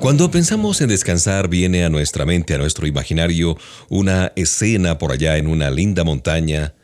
[0.00, 3.58] Cuando pensamos en descansar viene a nuestra mente, a nuestro imaginario,
[3.88, 6.74] una escena por allá en una linda montaña,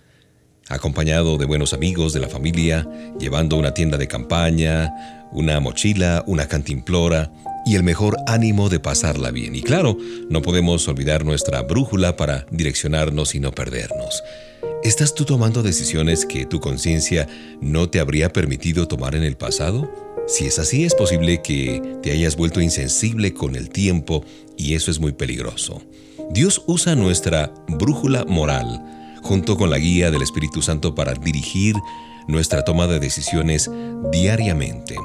[0.68, 2.88] acompañado de buenos amigos de la familia,
[3.20, 4.92] llevando una tienda de campaña,
[5.30, 7.30] una mochila, una cantimplora
[7.64, 9.54] y el mejor ánimo de pasarla bien.
[9.54, 9.96] Y claro,
[10.28, 14.24] no podemos olvidar nuestra brújula para direccionarnos y no perdernos.
[14.84, 17.26] ¿Estás tú tomando decisiones que tu conciencia
[17.62, 19.90] no te habría permitido tomar en el pasado?
[20.28, 24.22] Si es así, es posible que te hayas vuelto insensible con el tiempo
[24.58, 25.80] y eso es muy peligroso.
[26.32, 31.76] Dios usa nuestra brújula moral junto con la guía del Espíritu Santo para dirigir
[32.28, 33.70] nuestra toma de decisiones
[34.12, 34.96] diariamente.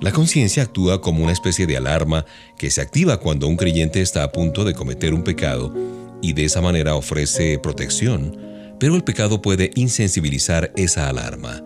[0.00, 2.26] La conciencia actúa como una especie de alarma
[2.58, 5.72] que se activa cuando un creyente está a punto de cometer un pecado
[6.20, 8.50] y de esa manera ofrece protección,
[8.80, 11.62] pero el pecado puede insensibilizar esa alarma.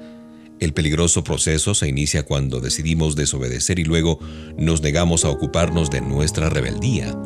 [0.61, 4.19] El peligroso proceso se inicia cuando decidimos desobedecer y luego
[4.59, 7.17] nos negamos a ocuparnos de nuestra rebeldía.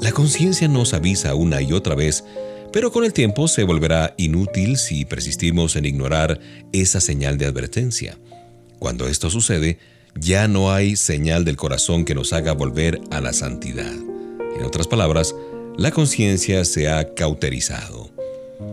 [0.00, 2.24] La conciencia nos avisa una y otra vez,
[2.72, 6.40] pero con el tiempo se volverá inútil si persistimos en ignorar
[6.72, 8.18] esa señal de advertencia.
[8.78, 9.78] Cuando esto sucede,
[10.14, 13.92] ya no hay señal del corazón que nos haga volver a la santidad.
[14.56, 15.34] En otras palabras,
[15.76, 18.21] la conciencia se ha cauterizado.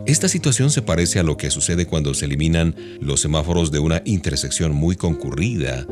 [0.06, 4.02] Esta situación se parece a lo que sucede cuando se eliminan los semáforos de una
[4.04, 5.86] intersección muy concurrida.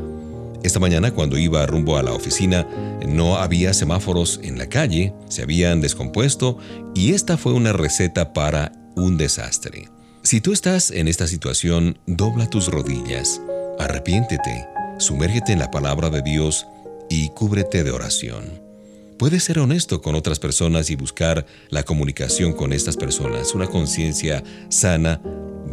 [0.65, 2.67] Esta mañana cuando iba rumbo a la oficina
[3.07, 6.59] no había semáforos en la calle, se habían descompuesto
[6.95, 9.89] y esta fue una receta para un desastre.
[10.23, 13.41] Si tú estás en esta situación, dobla tus rodillas,
[13.79, 14.67] arrepiéntete,
[14.99, 16.67] sumérgete en la palabra de Dios
[17.09, 18.68] y cúbrete de oración.
[19.19, 23.53] Puedes ser honesto con otras personas y buscar la comunicación con estas personas.
[23.53, 25.21] Una conciencia sana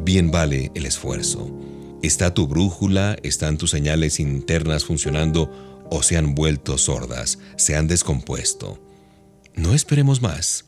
[0.04, 1.56] bien vale el esfuerzo.
[2.02, 3.18] ¿Está tu brújula?
[3.22, 7.38] ¿Están tus señales internas funcionando o se han vuelto sordas?
[7.56, 8.84] ¿Se han descompuesto?
[9.54, 10.66] No esperemos más.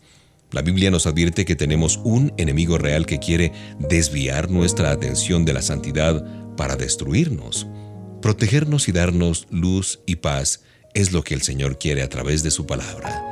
[0.51, 5.53] La Biblia nos advierte que tenemos un enemigo real que quiere desviar nuestra atención de
[5.53, 6.23] la santidad
[6.55, 7.65] para destruirnos.
[8.21, 10.61] Protegernos y darnos luz y paz
[10.93, 13.23] es lo que el Señor quiere a través de su palabra.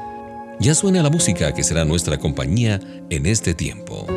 [0.60, 2.80] Ya suena la música que será nuestra compañía
[3.10, 4.08] en este tiempo.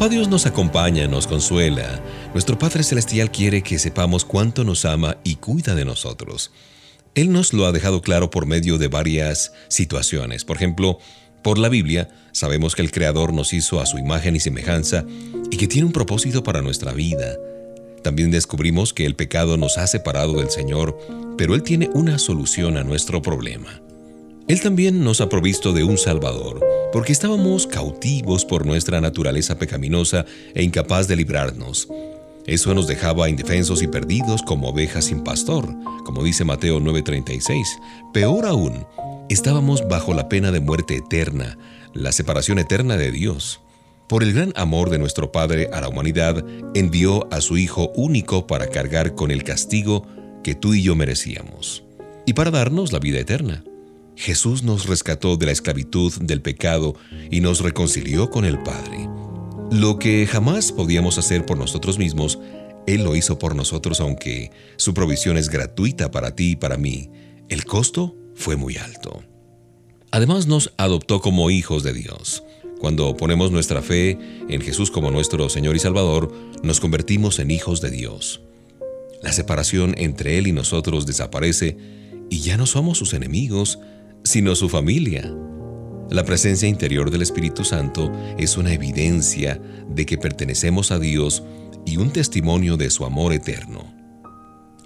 [0.00, 2.00] Papá Dios nos acompaña, nos consuela.
[2.32, 6.52] Nuestro Padre Celestial quiere que sepamos cuánto nos ama y cuida de nosotros.
[7.14, 10.46] Él nos lo ha dejado claro por medio de varias situaciones.
[10.46, 10.98] Por ejemplo,
[11.42, 15.04] por la Biblia sabemos que el Creador nos hizo a su imagen y semejanza
[15.50, 17.36] y que tiene un propósito para nuestra vida.
[18.02, 20.96] También descubrimos que el pecado nos ha separado del Señor,
[21.36, 23.82] pero Él tiene una solución a nuestro problema.
[24.50, 26.58] Él también nos ha provisto de un Salvador,
[26.92, 30.26] porque estábamos cautivos por nuestra naturaleza pecaminosa
[30.56, 31.86] e incapaz de librarnos.
[32.48, 35.72] Eso nos dejaba indefensos y perdidos como ovejas sin pastor,
[36.04, 37.78] como dice Mateo 9:36.
[38.12, 38.88] Peor aún,
[39.28, 41.56] estábamos bajo la pena de muerte eterna,
[41.94, 43.60] la separación eterna de Dios.
[44.08, 48.48] Por el gran amor de nuestro Padre a la humanidad, envió a su Hijo único
[48.48, 50.08] para cargar con el castigo
[50.42, 51.84] que tú y yo merecíamos,
[52.26, 53.62] y para darnos la vida eterna.
[54.16, 56.94] Jesús nos rescató de la esclavitud del pecado
[57.30, 59.08] y nos reconcilió con el Padre.
[59.70, 62.38] Lo que jamás podíamos hacer por nosotros mismos,
[62.86, 67.10] Él lo hizo por nosotros aunque su provisión es gratuita para ti y para mí.
[67.48, 69.22] El costo fue muy alto.
[70.10, 72.42] Además nos adoptó como hijos de Dios.
[72.80, 77.80] Cuando ponemos nuestra fe en Jesús como nuestro Señor y Salvador, nos convertimos en hijos
[77.80, 78.40] de Dios.
[79.22, 81.76] La separación entre Él y nosotros desaparece
[82.30, 83.78] y ya no somos sus enemigos,
[84.24, 85.32] sino su familia.
[86.10, 91.44] La presencia interior del Espíritu Santo es una evidencia de que pertenecemos a Dios
[91.86, 93.94] y un testimonio de su amor eterno.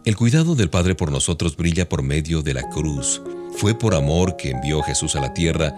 [0.05, 3.23] El cuidado del Padre por nosotros brilla por medio de la cruz.
[3.57, 5.75] Fue por amor que envió Jesús a la tierra.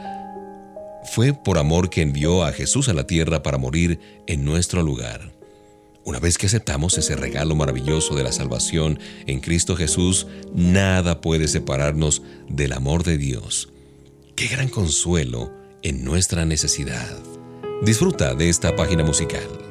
[1.04, 5.35] Fue por amor que envió a Jesús a la tierra para morir en nuestro lugar.
[6.06, 11.48] Una vez que aceptamos ese regalo maravilloso de la salvación en Cristo Jesús, nada puede
[11.48, 13.70] separarnos del amor de Dios.
[14.36, 17.18] Qué gran consuelo en nuestra necesidad.
[17.82, 19.65] Disfruta de esta página musical.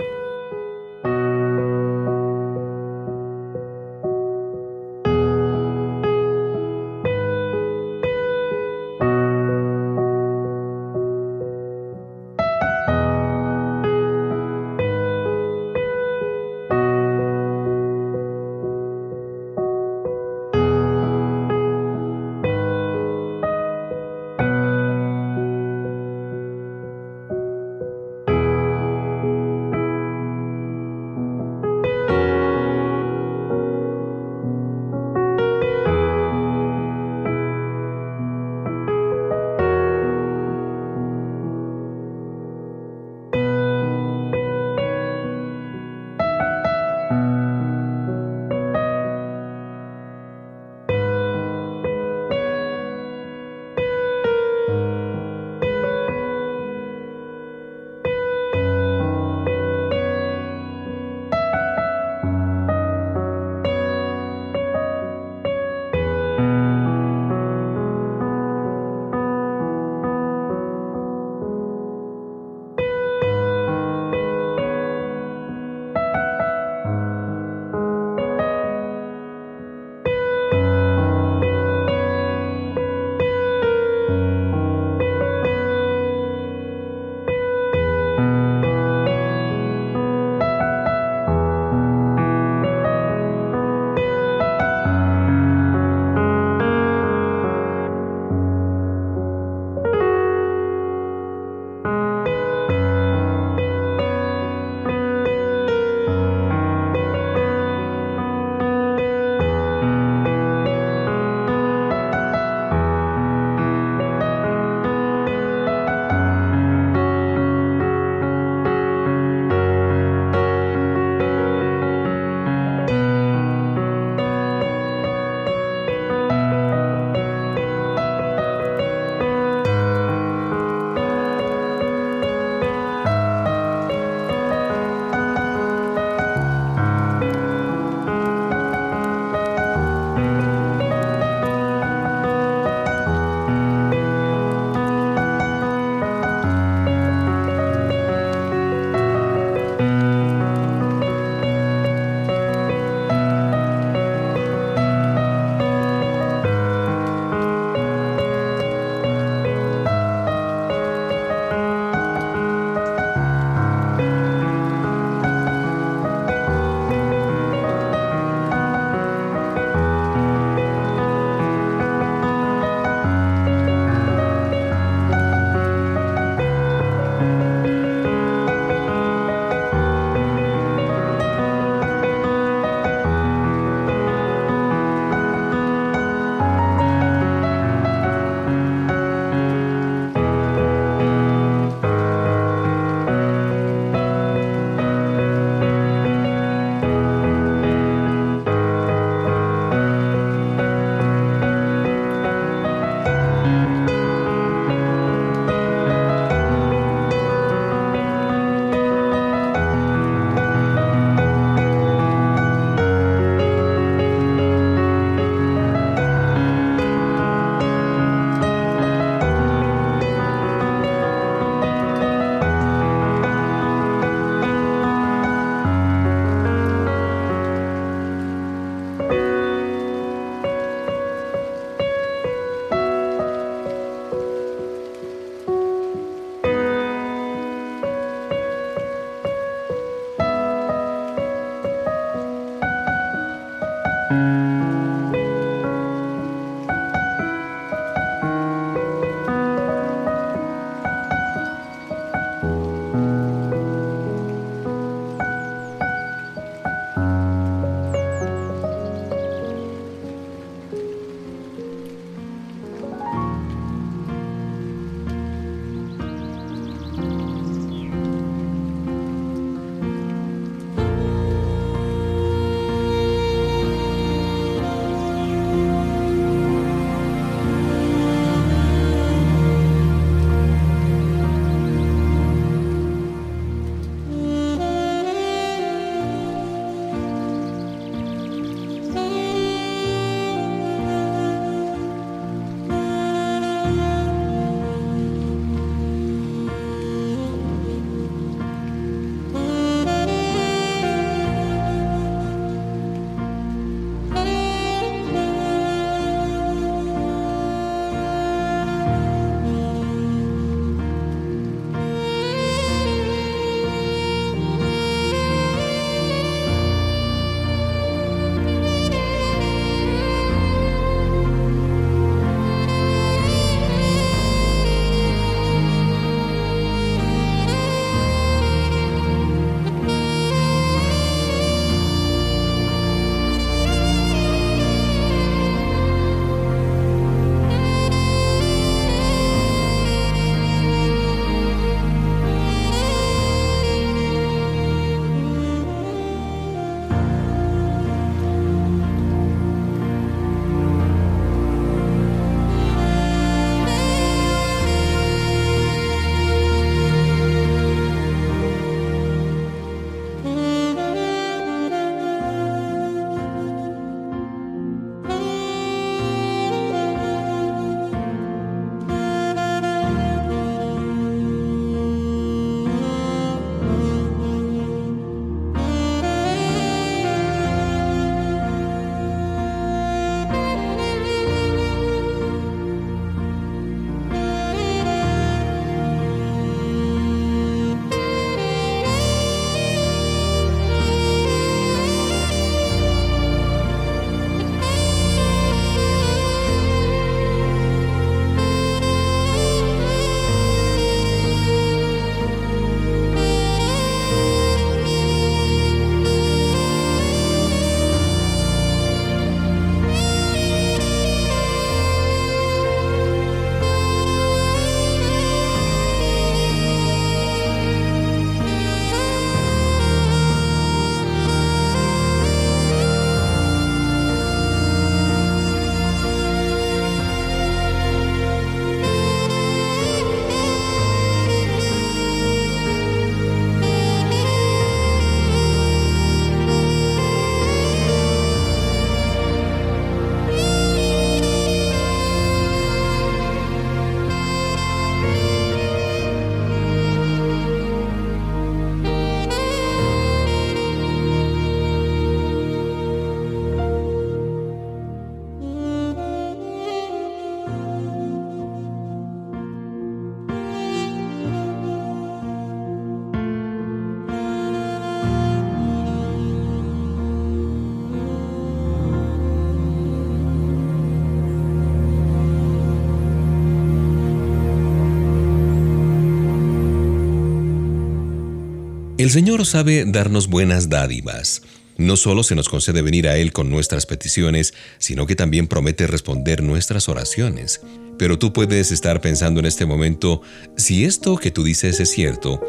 [479.05, 481.43] El Señor sabe darnos buenas dádivas.
[481.77, 485.85] No solo se nos concede venir a Él con nuestras peticiones, sino que también promete
[485.85, 487.61] responder nuestras oraciones.
[487.99, 490.23] Pero tú puedes estar pensando en este momento,
[490.57, 492.41] si esto que tú dices es cierto,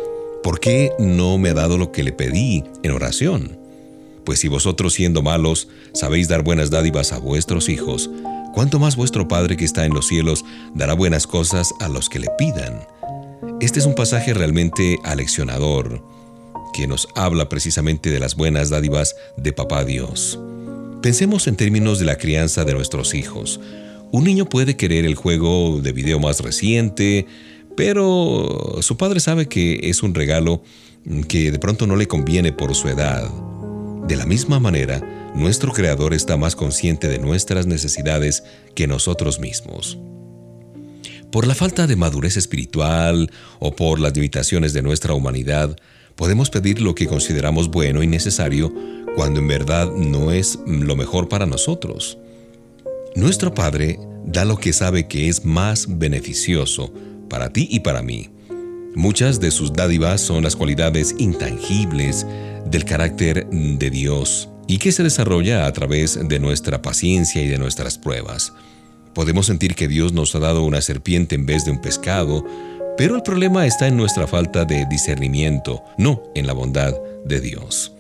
[0.43, 3.59] ¿por qué no me ha dado lo que le pedí en oración?
[4.25, 8.09] Pues si vosotros siendo malos sabéis dar buenas dádivas a vuestros hijos,
[8.55, 10.43] ¿cuánto más vuestro Padre que está en los cielos
[10.75, 12.81] dará buenas cosas a los que le pidan?
[13.61, 16.16] Este es un pasaje realmente aleccionador,
[16.77, 20.39] que nos habla precisamente de las buenas dádivas de Papá Dios.
[21.01, 23.61] Pensemos en términos de la crianza de nuestros hijos.
[24.13, 27.27] Un niño puede querer el juego de video más reciente,
[27.79, 30.63] pero su padre sabe que es un regalo
[31.29, 33.31] que de pronto no le conviene por su edad.
[34.07, 39.99] De la misma manera, nuestro Creador está más consciente de nuestras necesidades que nosotros mismos.
[41.33, 45.77] Por la falta de madurez espiritual o por las limitaciones de nuestra humanidad,
[46.17, 48.75] podemos pedir lo que consideramos bueno y necesario
[49.15, 52.19] cuando en verdad no es lo mejor para nosotros.
[53.15, 56.93] Nuestro Padre da lo que sabe que es más beneficioso
[57.29, 58.31] para ti y para mí.
[58.95, 62.27] Muchas de sus dádivas son las cualidades intangibles
[62.67, 67.59] del carácter de Dios y que se desarrolla a través de nuestra paciencia y de
[67.59, 68.53] nuestras pruebas.
[69.15, 72.45] Podemos sentir que Dios nos ha dado una serpiente en vez de un pescado,
[72.97, 77.93] pero el problema está en nuestra falta de discernimiento, no en la bondad de Dios.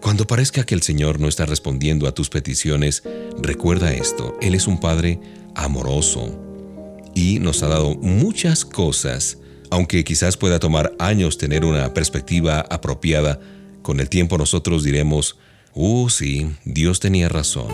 [0.00, 3.02] Cuando parezca que el Señor no está respondiendo a tus peticiones,
[3.38, 5.20] recuerda esto, Él es un Padre
[5.54, 6.38] amoroso
[7.14, 9.38] y nos ha dado muchas cosas,
[9.70, 13.40] aunque quizás pueda tomar años tener una perspectiva apropiada
[13.82, 15.38] con el tiempo nosotros diremos,
[15.74, 17.68] oh sí, Dios tenía razón.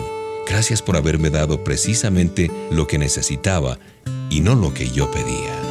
[0.47, 3.79] Gracias por haberme dado precisamente lo que necesitaba
[4.29, 5.66] y no lo que yo pedía.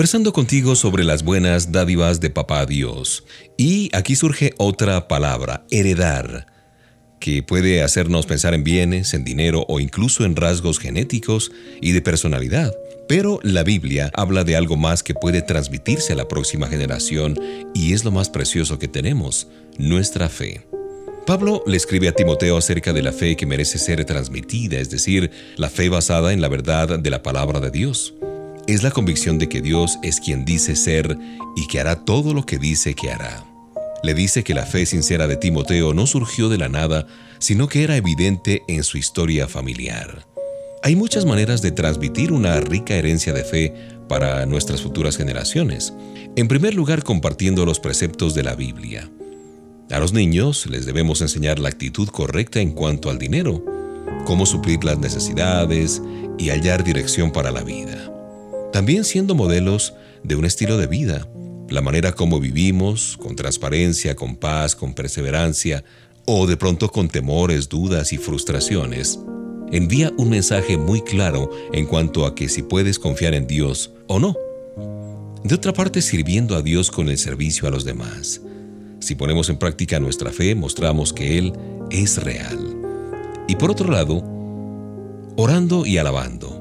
[0.00, 3.22] Conversando contigo sobre las buenas dádivas de Papá Dios.
[3.58, 6.46] Y aquí surge otra palabra, heredar,
[7.20, 12.00] que puede hacernos pensar en bienes, en dinero o incluso en rasgos genéticos y de
[12.00, 12.72] personalidad.
[13.10, 17.38] Pero la Biblia habla de algo más que puede transmitirse a la próxima generación
[17.74, 20.66] y es lo más precioso que tenemos, nuestra fe.
[21.26, 25.30] Pablo le escribe a Timoteo acerca de la fe que merece ser transmitida, es decir,
[25.58, 28.14] la fe basada en la verdad de la palabra de Dios.
[28.70, 31.18] Es la convicción de que Dios es quien dice ser
[31.56, 33.44] y que hará todo lo que dice que hará.
[34.04, 37.08] Le dice que la fe sincera de Timoteo no surgió de la nada,
[37.40, 40.24] sino que era evidente en su historia familiar.
[40.84, 43.74] Hay muchas maneras de transmitir una rica herencia de fe
[44.08, 45.92] para nuestras futuras generaciones.
[46.36, 49.10] En primer lugar, compartiendo los preceptos de la Biblia.
[49.90, 53.64] A los niños les debemos enseñar la actitud correcta en cuanto al dinero,
[54.26, 56.00] cómo suplir las necesidades
[56.38, 58.19] y hallar dirección para la vida.
[58.72, 61.26] También siendo modelos de un estilo de vida,
[61.68, 65.84] la manera como vivimos, con transparencia, con paz, con perseverancia,
[66.26, 69.18] o de pronto con temores, dudas y frustraciones,
[69.72, 74.18] envía un mensaje muy claro en cuanto a que si puedes confiar en Dios o
[74.18, 74.36] no.
[75.42, 78.40] De otra parte, sirviendo a Dios con el servicio a los demás.
[79.00, 81.52] Si ponemos en práctica nuestra fe, mostramos que Él
[81.90, 82.76] es real.
[83.48, 84.22] Y por otro lado,
[85.36, 86.59] orando y alabando.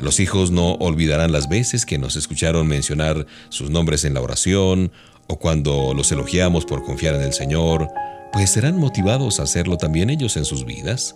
[0.00, 4.92] Los hijos no olvidarán las veces que nos escucharon mencionar sus nombres en la oración
[5.26, 7.88] o cuando los elogiamos por confiar en el Señor,
[8.32, 11.14] pues serán motivados a hacerlo también ellos en sus vidas.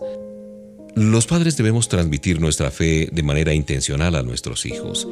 [0.94, 5.06] Los padres debemos transmitir nuestra fe de manera intencional a nuestros hijos.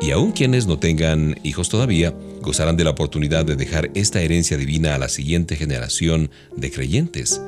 [0.00, 4.56] Y aun quienes no tengan hijos todavía, gozarán de la oportunidad de dejar esta herencia
[4.56, 7.40] divina a la siguiente generación de creyentes.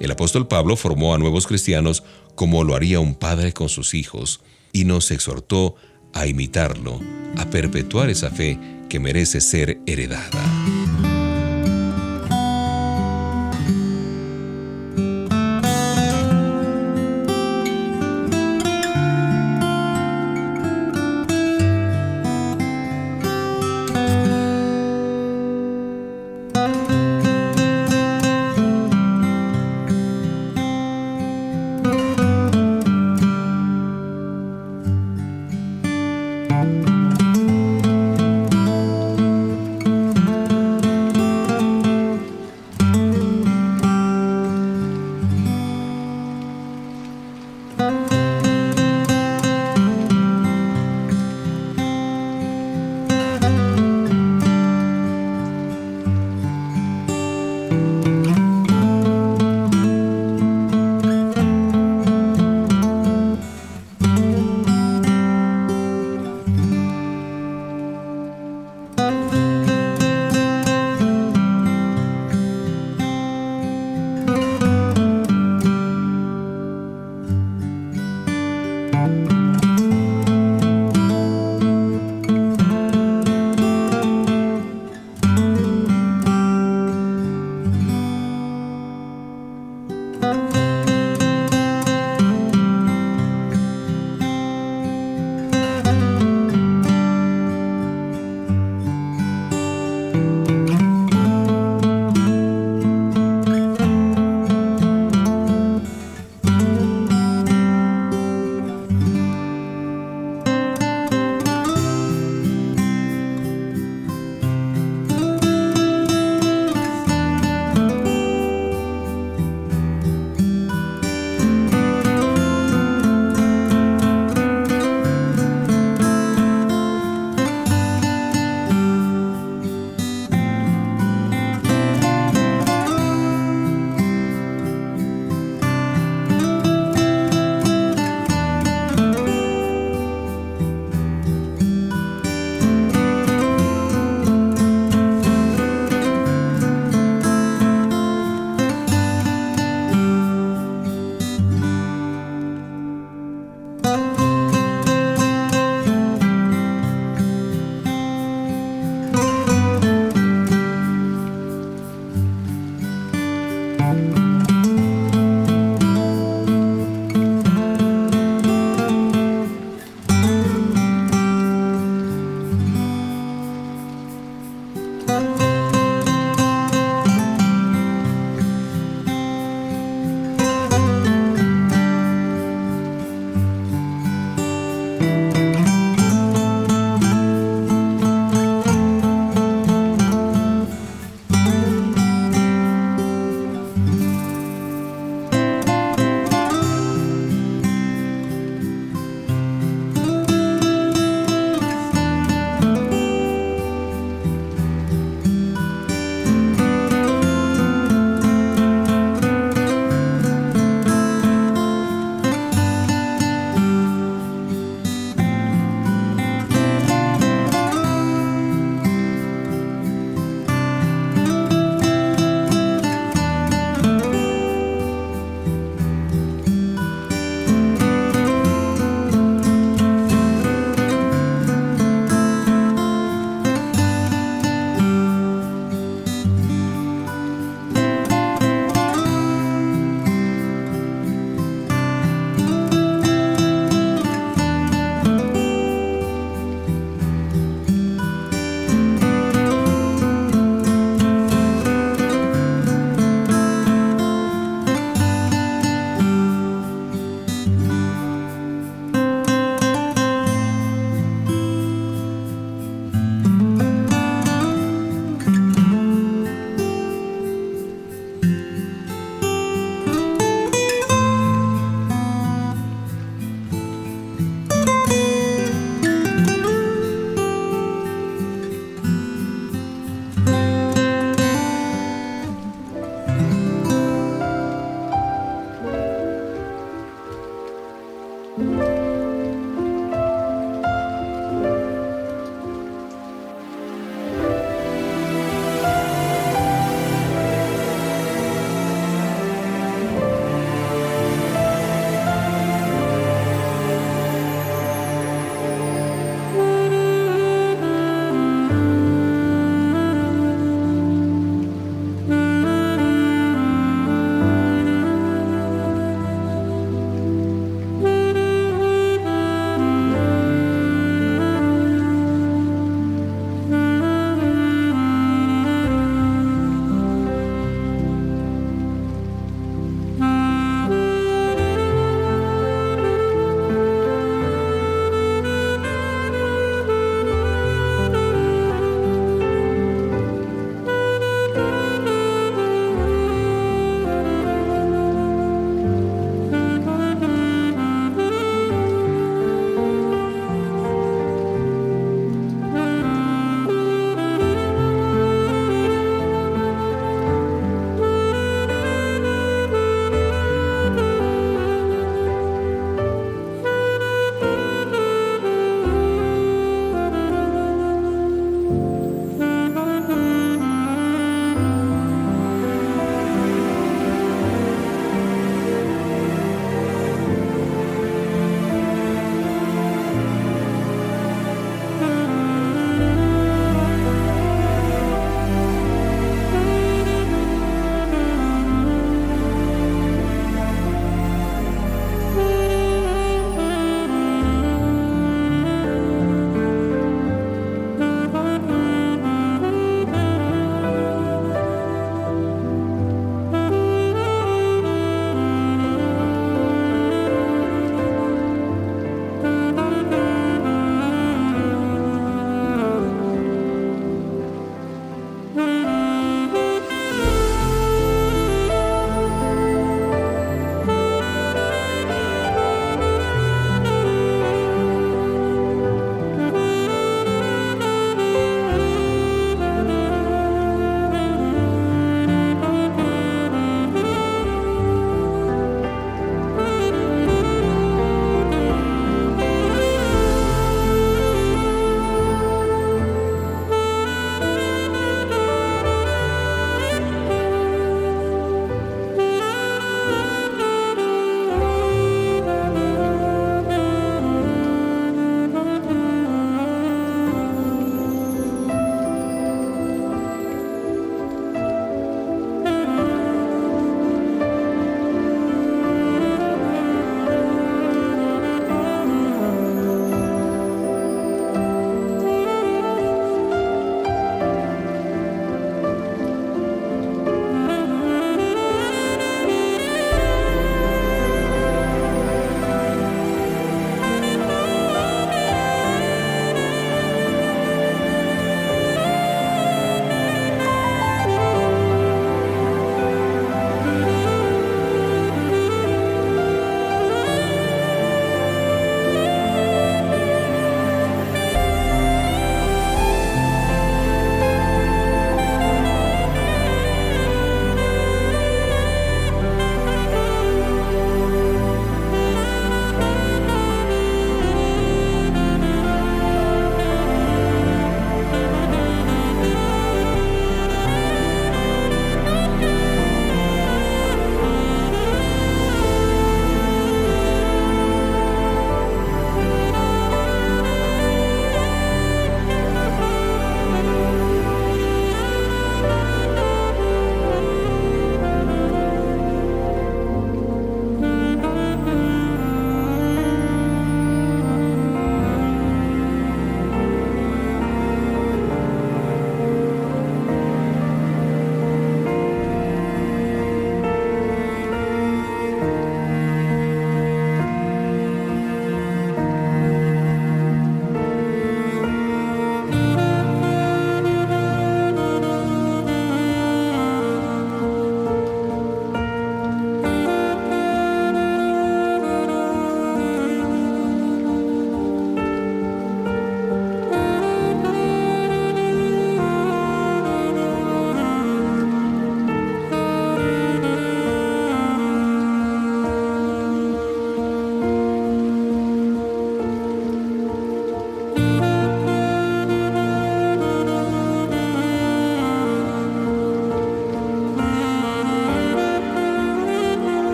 [0.00, 2.02] El apóstol Pablo formó a nuevos cristianos
[2.34, 4.40] como lo haría un padre con sus hijos,
[4.76, 5.74] y nos exhortó
[6.12, 7.00] a imitarlo,
[7.38, 8.58] a perpetuar esa fe
[8.90, 10.85] que merece ser heredada.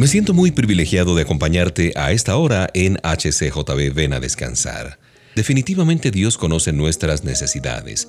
[0.00, 4.98] Me siento muy privilegiado de acompañarte a esta hora en HCJB Ven a Descansar.
[5.36, 8.08] Definitivamente Dios conoce nuestras necesidades.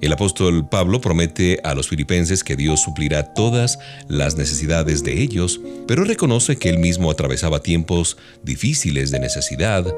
[0.00, 5.60] El apóstol Pablo promete a los filipenses que Dios suplirá todas las necesidades de ellos,
[5.88, 9.92] pero reconoce que él mismo atravesaba tiempos difíciles de necesidad.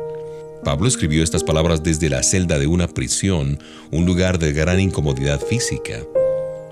[0.65, 3.59] Pablo escribió estas palabras desde la celda de una prisión,
[3.91, 6.01] un lugar de gran incomodidad física.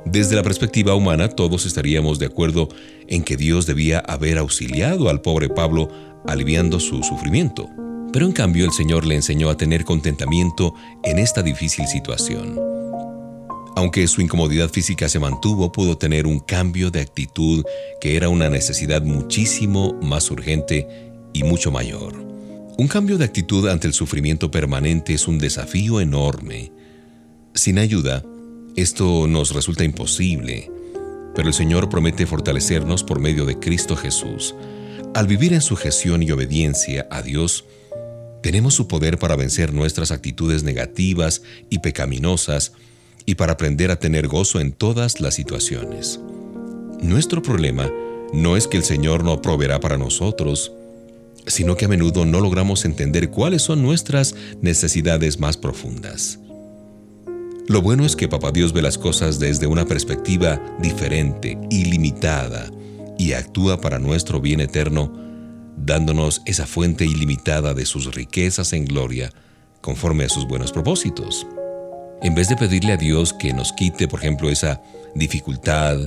[0.05, 2.69] Desde la perspectiva humana, todos estaríamos de acuerdo
[3.07, 5.89] en que Dios debía haber auxiliado al pobre Pablo
[6.27, 7.69] aliviando su sufrimiento.
[8.13, 12.59] Pero en cambio el Señor le enseñó a tener contentamiento en esta difícil situación.
[13.75, 17.65] Aunque su incomodidad física se mantuvo, pudo tener un cambio de actitud
[18.01, 20.87] que era una necesidad muchísimo más urgente
[21.33, 22.15] y mucho mayor.
[22.77, 26.73] Un cambio de actitud ante el sufrimiento permanente es un desafío enorme.
[27.55, 28.23] Sin ayuda,
[28.77, 30.71] esto nos resulta imposible,
[31.35, 34.55] pero el Señor promete fortalecernos por medio de Cristo Jesús.
[35.15, 37.67] Al vivir en sujeción y obediencia a Dios,
[38.43, 42.73] tenemos su poder para vencer nuestras actitudes negativas y pecaminosas
[43.27, 46.19] y para aprender a tener gozo en todas las situaciones.
[47.03, 47.91] Nuestro problema
[48.33, 50.73] no es que el Señor no proveerá para nosotros,
[51.47, 56.39] sino que a menudo no logramos entender cuáles son nuestras necesidades más profundas.
[57.69, 62.69] Lo bueno es que Papá Dios ve las cosas desde una perspectiva diferente, ilimitada,
[63.19, 65.13] y actúa para nuestro bien eterno,
[65.77, 69.33] dándonos esa fuente ilimitada de sus riquezas en gloria,
[69.81, 71.47] conforme a sus buenos propósitos.
[72.21, 74.83] En vez de pedirle a Dios que nos quite, por ejemplo, esa
[75.15, 75.99] dificultad,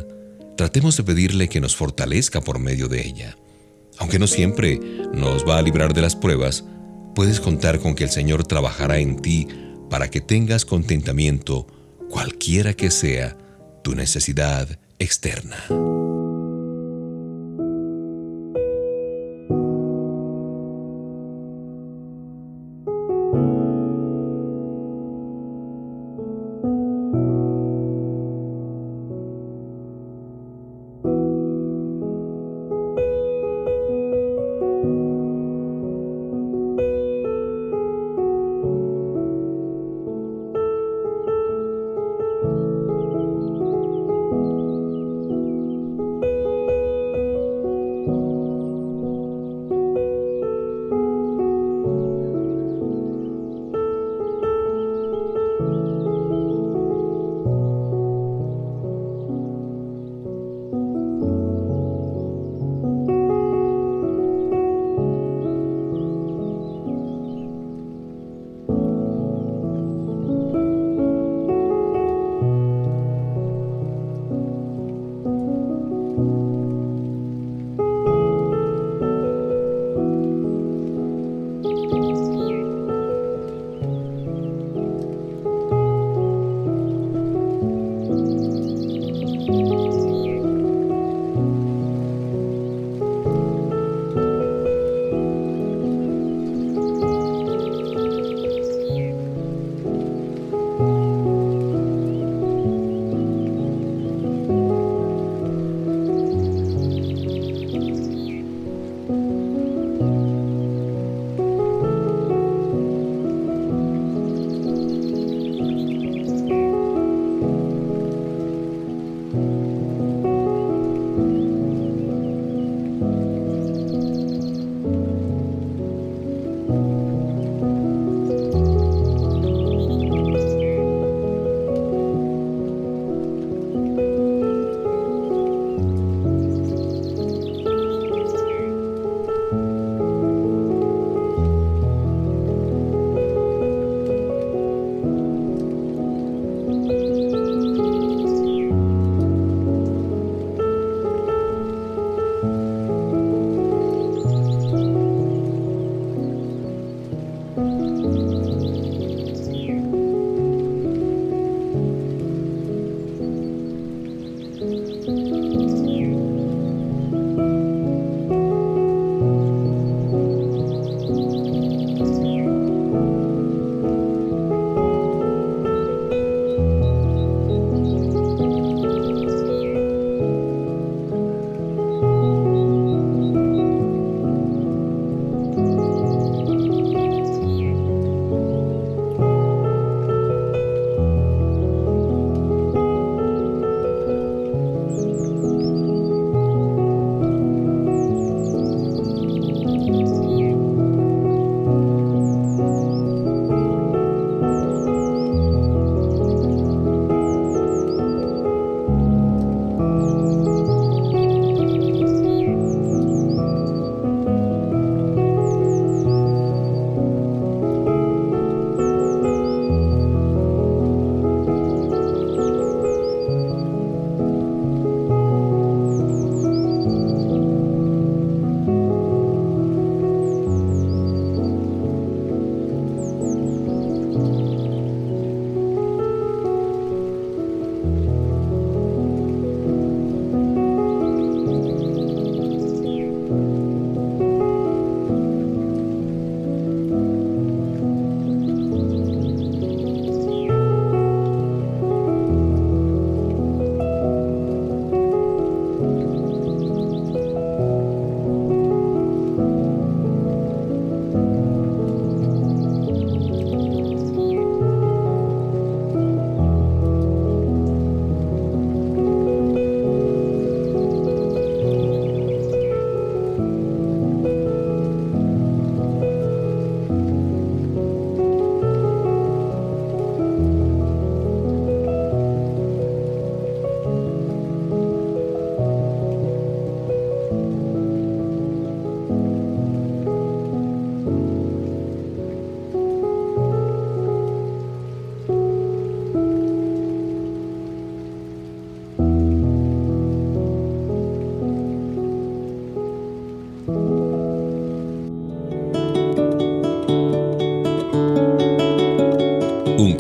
[0.58, 3.38] tratemos de pedirle que nos fortalezca por medio de ella.
[3.98, 4.80] Aunque no siempre
[5.14, 6.66] nos va a librar de las pruebas,
[7.16, 9.48] puedes contar con que el Señor trabajará en ti
[9.90, 11.68] para que tengas contentamiento
[12.10, 13.38] cualquiera que sea
[13.84, 15.58] tu necesidad externa.